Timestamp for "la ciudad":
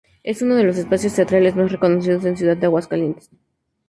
2.31-2.57